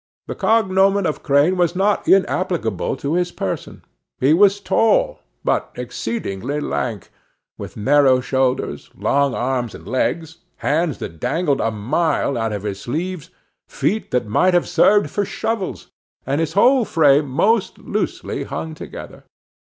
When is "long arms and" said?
8.97-9.87